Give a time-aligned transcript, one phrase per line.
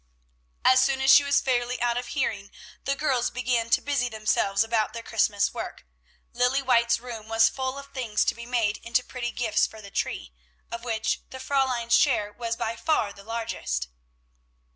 [0.65, 2.49] As soon as she was fairly out of hearing,
[2.85, 5.85] the girls began to busy themselves about their Christmas work.
[6.33, 9.91] Lilly White's room was full of things to be made into pretty gifts for the
[9.91, 10.33] tree,
[10.71, 13.89] of which the Fräulein's share was by far the largest.